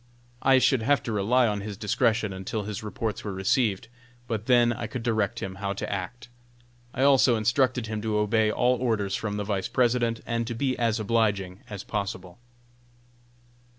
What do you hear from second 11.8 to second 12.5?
possible.